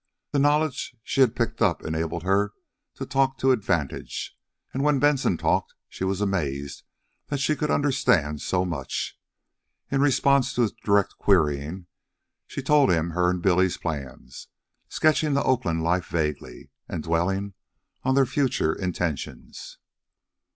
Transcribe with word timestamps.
The 0.31 0.39
knowledge 0.39 0.95
she 1.03 1.21
had 1.21 1.35
picked 1.35 1.61
up 1.61 1.83
enabled 1.83 2.23
her 2.23 2.53
to 2.95 3.05
talk 3.05 3.37
to 3.37 3.51
advantage, 3.51 4.35
and 4.73 4.81
when 4.83 4.97
Benson 4.97 5.37
talked 5.37 5.75
she 5.87 6.03
was 6.03 6.21
amazed 6.21 6.81
that 7.27 7.37
she 7.37 7.55
could 7.55 7.69
understand 7.69 8.41
so 8.41 8.65
much. 8.65 9.15
In 9.91 10.01
response 10.01 10.55
to 10.55 10.63
his 10.63 10.71
direct 10.71 11.19
querying, 11.19 11.85
she 12.47 12.63
told 12.63 12.89
him 12.89 13.11
her 13.11 13.29
and 13.29 13.43
Billy's 13.43 13.77
plans, 13.77 14.47
sketching 14.89 15.35
the 15.35 15.43
Oakland 15.43 15.83
life 15.83 16.07
vaguely, 16.07 16.71
and 16.89 17.03
dwelling 17.03 17.53
on 18.01 18.15
their 18.15 18.25
future 18.25 18.73
intentions. 18.73 19.77